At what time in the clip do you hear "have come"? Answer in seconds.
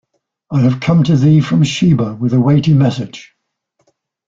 0.61-1.03